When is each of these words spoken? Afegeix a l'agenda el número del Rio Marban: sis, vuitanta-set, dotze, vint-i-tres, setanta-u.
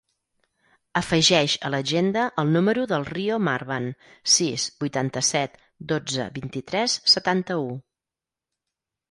Afegeix 1.01 1.57
a 1.67 1.69
l'agenda 1.73 2.23
el 2.43 2.49
número 2.55 2.85
del 2.91 3.05
Rio 3.09 3.37
Marban: 3.49 3.91
sis, 4.37 4.65
vuitanta-set, 4.87 5.61
dotze, 5.93 6.27
vint-i-tres, 6.41 6.99
setanta-u. 7.17 7.71